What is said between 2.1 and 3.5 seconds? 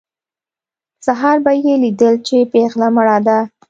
چې پېغله مړه ده.